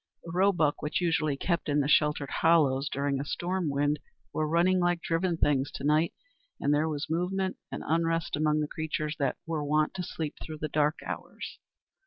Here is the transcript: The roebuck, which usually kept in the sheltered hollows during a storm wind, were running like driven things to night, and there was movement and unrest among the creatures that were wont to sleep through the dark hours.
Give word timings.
The 0.23 0.31
roebuck, 0.31 0.81
which 0.81 0.99
usually 0.99 1.37
kept 1.37 1.69
in 1.69 1.79
the 1.79 1.87
sheltered 1.87 2.31
hollows 2.31 2.89
during 2.89 3.19
a 3.19 3.23
storm 3.23 3.69
wind, 3.69 3.99
were 4.33 4.47
running 4.49 4.79
like 4.79 4.99
driven 5.03 5.37
things 5.37 5.69
to 5.73 5.83
night, 5.83 6.11
and 6.59 6.73
there 6.73 6.89
was 6.89 7.07
movement 7.07 7.57
and 7.71 7.83
unrest 7.85 8.35
among 8.35 8.61
the 8.61 8.67
creatures 8.67 9.15
that 9.19 9.37
were 9.45 9.63
wont 9.63 9.93
to 9.93 10.01
sleep 10.01 10.37
through 10.43 10.57
the 10.57 10.69
dark 10.69 10.97
hours. 11.05 11.59